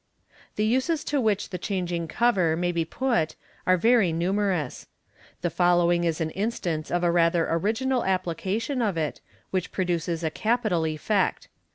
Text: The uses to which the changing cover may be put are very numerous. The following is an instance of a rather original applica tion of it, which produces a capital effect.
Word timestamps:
The 0.55 0.65
uses 0.65 1.03
to 1.03 1.21
which 1.21 1.49
the 1.51 1.59
changing 1.59 2.07
cover 2.07 2.55
may 2.55 2.71
be 2.71 2.85
put 2.85 3.35
are 3.67 3.77
very 3.77 4.11
numerous. 4.11 4.87
The 5.41 5.51
following 5.51 6.05
is 6.05 6.19
an 6.19 6.31
instance 6.31 6.89
of 6.89 7.03
a 7.03 7.11
rather 7.11 7.47
original 7.47 8.01
applica 8.01 8.59
tion 8.59 8.81
of 8.81 8.97
it, 8.97 9.21
which 9.51 9.71
produces 9.71 10.23
a 10.23 10.31
capital 10.31 10.87
effect. 10.87 11.49